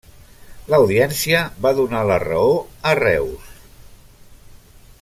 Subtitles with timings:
[0.73, 2.57] L'Audiència va donar la raó
[2.93, 3.53] a Reus.